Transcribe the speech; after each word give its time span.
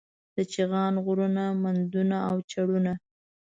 د 0.35 0.37
چغان 0.53 0.93
غرونه، 1.05 1.43
مندونه 1.61 2.17
او 2.29 2.37
چړونه 2.51 2.93